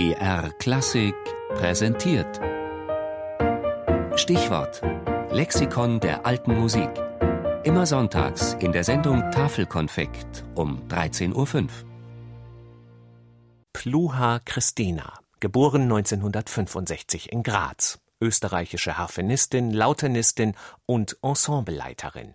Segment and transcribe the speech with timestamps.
[0.00, 1.14] BR Klassik
[1.56, 2.40] präsentiert.
[4.14, 4.80] Stichwort:
[5.30, 6.88] Lexikon der alten Musik.
[7.64, 11.68] Immer sonntags in der Sendung Tafelkonfekt um 13.05 Uhr.
[13.74, 20.54] Pluha Christina, geboren 1965 in Graz, österreichische Harfenistin, Lautenistin
[20.86, 22.34] und Ensembleleiterin.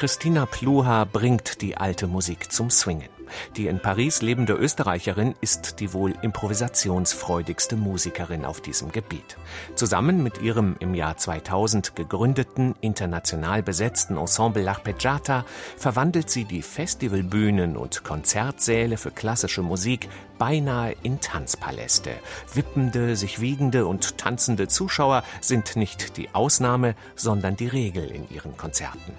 [0.00, 3.10] Christina Pluha bringt die alte Musik zum Swingen.
[3.56, 9.36] Die in Paris lebende Österreicherin ist die wohl improvisationsfreudigste Musikerin auf diesem Gebiet.
[9.74, 15.44] Zusammen mit ihrem im Jahr 2000 gegründeten, international besetzten Ensemble L'Arpeggiata
[15.76, 22.12] verwandelt sie die Festivalbühnen und Konzertsäle für klassische Musik beinahe in Tanzpaläste.
[22.54, 28.56] Wippende, sich wiegende und tanzende Zuschauer sind nicht die Ausnahme, sondern die Regel in ihren
[28.56, 29.12] Konzerten.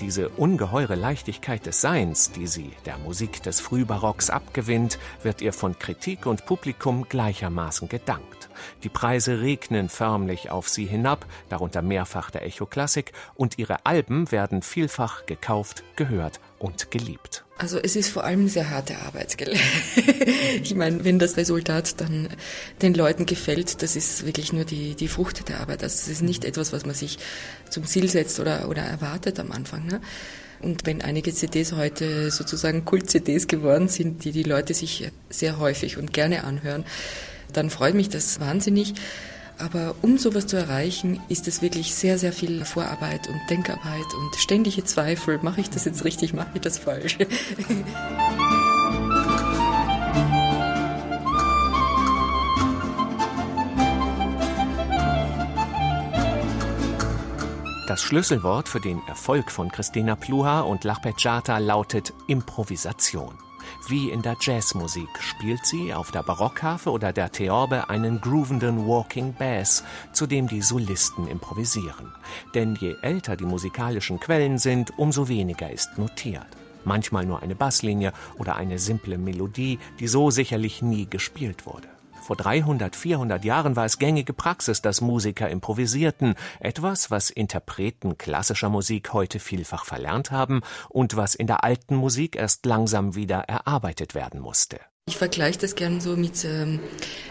[0.00, 5.78] Diese ungeheure Leichtigkeit des Seins, die sie der Musik des Frühbarocks abgewinnt, wird ihr von
[5.78, 8.48] Kritik und Publikum gleichermaßen gedankt.
[8.82, 14.30] Die Preise regnen förmlich auf sie hinab, darunter mehrfach der Echo Klassik, und ihre Alben
[14.32, 17.44] werden vielfach gekauft, gehört und geliebt.
[17.56, 19.36] Also es ist vor allem sehr harte Arbeit.
[20.62, 22.28] ich meine, wenn das Resultat dann
[22.82, 25.82] den Leuten gefällt, das ist wirklich nur die, die Frucht der Arbeit.
[25.82, 27.18] Also es ist nicht etwas, was man sich
[27.68, 29.86] zum Ziel setzt oder, oder erwartet am Anfang.
[29.86, 30.00] Ne?
[30.60, 35.98] Und wenn einige CDs heute sozusagen Kult-CDs geworden sind, die die Leute sich sehr häufig
[35.98, 36.84] und gerne anhören,
[37.52, 38.94] dann freut mich das wahnsinnig.
[39.58, 44.36] Aber um sowas zu erreichen, ist es wirklich sehr, sehr viel Vorarbeit und Denkarbeit und
[44.36, 45.40] ständige Zweifel.
[45.42, 47.18] Mache ich das jetzt richtig, mache ich das falsch?
[57.88, 63.32] Das Schlüsselwort für den Erfolg von Christina Pluha und L'Arpeggiata lautet Improvisation.
[63.88, 69.32] Wie in der Jazzmusik spielt sie auf der Barockharfe oder der Theorbe einen groovenden Walking
[69.32, 72.12] Bass, zu dem die Solisten improvisieren.
[72.54, 76.46] Denn je älter die musikalischen Quellen sind, umso weniger ist notiert.
[76.84, 81.88] Manchmal nur eine Basslinie oder eine simple Melodie, die so sicherlich nie gespielt wurde.
[82.28, 88.68] Vor 300, 400 Jahren war es gängige Praxis, dass Musiker improvisierten, etwas, was Interpreten klassischer
[88.68, 94.14] Musik heute vielfach verlernt haben und was in der alten Musik erst langsam wieder erarbeitet
[94.14, 94.78] werden musste.
[95.06, 96.80] Ich vergleiche das gern so mit, ähm,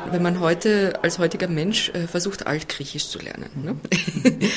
[0.09, 3.51] wenn man heute als heutiger Mensch äh, versucht, Altgriechisch zu lernen.
[3.55, 3.75] Ne?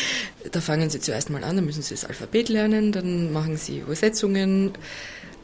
[0.52, 3.80] da fangen Sie zuerst mal an, dann müssen Sie das Alphabet lernen, dann machen Sie
[3.80, 4.72] Übersetzungen.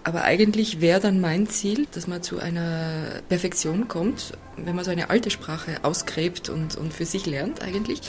[0.06, 4.92] Aber eigentlich wäre dann mein Ziel, dass man zu einer Perfektion kommt, wenn man so
[4.92, 8.02] eine alte Sprache ausgräbt und, und für sich lernt eigentlich,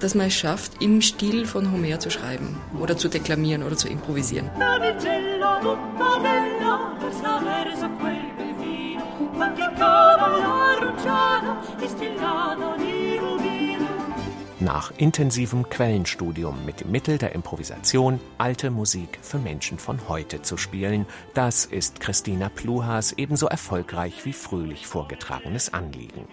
[0.00, 3.86] dass man es schafft, im Stil von Homer zu schreiben oder zu deklamieren oder zu
[3.86, 4.50] improvisieren.
[14.68, 20.58] Nach intensivem Quellenstudium mit dem Mittel der Improvisation alte Musik für Menschen von heute zu
[20.58, 26.28] spielen, das ist Christina Pluhas ebenso erfolgreich wie fröhlich vorgetragenes Anliegen.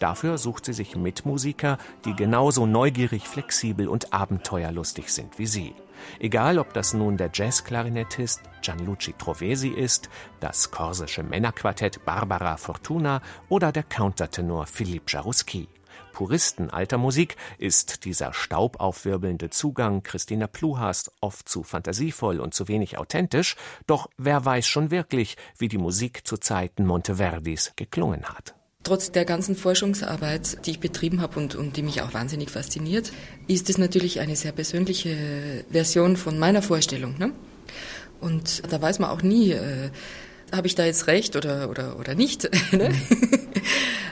[0.00, 5.74] Dafür sucht sie sich Mitmusiker, die genauso neugierig, flexibel und abenteuerlustig sind wie sie.
[6.18, 10.10] Egal, ob das nun der Jazzklarinettist Gianluci Trovesi ist,
[10.40, 15.68] das korsische Männerquartett Barbara Fortuna oder der Countertenor Philippe Jarouski.
[16.12, 22.98] Puristen alter Musik ist dieser staubaufwirbelnde Zugang Christina Pluhas oft zu fantasievoll und zu wenig
[22.98, 28.54] authentisch, doch wer weiß schon wirklich, wie die Musik zu Zeiten Monteverdis geklungen hat.
[28.84, 33.12] Trotz der ganzen Forschungsarbeit, die ich betrieben habe und, und die mich auch wahnsinnig fasziniert,
[33.46, 37.18] ist es natürlich eine sehr persönliche Version von meiner Vorstellung.
[37.18, 37.32] Ne?
[38.20, 39.90] Und da weiß man auch nie, äh,
[40.52, 42.48] habe ich da jetzt recht oder, oder, oder nicht.
[42.72, 42.94] Ne?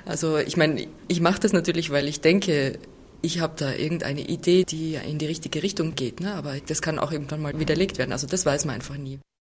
[0.06, 2.78] Also ich meine, ich mache das natürlich, weil ich denke,
[3.22, 6.34] ich habe da irgendeine Idee, die in die richtige Richtung geht, ne?
[6.34, 8.13] aber das kann auch irgendwann mal widerlegt werden.
[8.13, 9.19] Also das weiß man einfach nie.